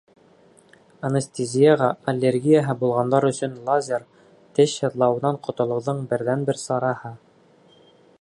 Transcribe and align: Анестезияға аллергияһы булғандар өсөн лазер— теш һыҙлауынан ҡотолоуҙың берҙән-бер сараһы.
Анестезияға 1.09 1.89
аллергияһы 2.13 2.75
булғандар 2.79 3.27
өсөн 3.29 3.53
лазер— 3.67 4.07
теш 4.61 4.73
һыҙлауынан 4.87 5.39
ҡотолоуҙың 5.49 6.01
берҙән-бер 6.15 6.61
сараһы. 6.63 7.13